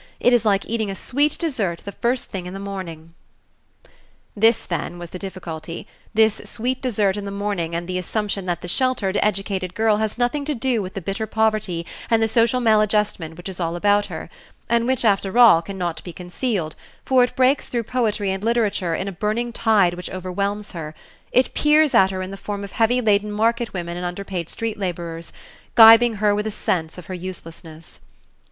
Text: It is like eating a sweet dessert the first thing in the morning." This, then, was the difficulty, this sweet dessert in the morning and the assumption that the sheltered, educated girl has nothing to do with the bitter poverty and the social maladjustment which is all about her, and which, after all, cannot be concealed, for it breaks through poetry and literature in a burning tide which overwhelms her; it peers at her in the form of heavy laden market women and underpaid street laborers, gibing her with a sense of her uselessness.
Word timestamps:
It 0.19 0.33
is 0.33 0.45
like 0.45 0.65
eating 0.67 0.89
a 0.89 0.95
sweet 0.95 1.37
dessert 1.37 1.83
the 1.85 1.91
first 1.91 2.31
thing 2.31 2.47
in 2.47 2.55
the 2.55 2.59
morning." 2.59 3.13
This, 4.35 4.65
then, 4.65 4.97
was 4.97 5.11
the 5.11 5.19
difficulty, 5.19 5.85
this 6.11 6.41
sweet 6.45 6.81
dessert 6.81 7.17
in 7.17 7.25
the 7.25 7.29
morning 7.29 7.75
and 7.75 7.87
the 7.87 7.99
assumption 7.99 8.47
that 8.47 8.61
the 8.63 8.67
sheltered, 8.67 9.19
educated 9.21 9.75
girl 9.75 9.97
has 9.97 10.17
nothing 10.17 10.43
to 10.45 10.55
do 10.55 10.81
with 10.81 10.95
the 10.95 11.01
bitter 11.01 11.27
poverty 11.27 11.85
and 12.09 12.19
the 12.19 12.27
social 12.27 12.59
maladjustment 12.59 13.37
which 13.37 13.47
is 13.47 13.59
all 13.59 13.75
about 13.75 14.07
her, 14.07 14.31
and 14.67 14.87
which, 14.87 15.05
after 15.05 15.37
all, 15.37 15.61
cannot 15.61 16.03
be 16.03 16.11
concealed, 16.11 16.75
for 17.05 17.23
it 17.23 17.35
breaks 17.35 17.69
through 17.69 17.83
poetry 17.83 18.31
and 18.31 18.43
literature 18.43 18.95
in 18.95 19.07
a 19.07 19.11
burning 19.11 19.53
tide 19.53 19.93
which 19.93 20.09
overwhelms 20.09 20.71
her; 20.71 20.95
it 21.31 21.53
peers 21.53 21.93
at 21.93 22.09
her 22.09 22.23
in 22.23 22.31
the 22.31 22.37
form 22.37 22.63
of 22.63 22.71
heavy 22.71 23.01
laden 23.01 23.31
market 23.31 23.71
women 23.71 23.97
and 23.97 24.05
underpaid 24.07 24.49
street 24.49 24.79
laborers, 24.79 25.31
gibing 25.75 26.15
her 26.15 26.33
with 26.33 26.47
a 26.47 26.49
sense 26.49 26.97
of 26.97 27.05
her 27.05 27.13
uselessness. 27.13 27.99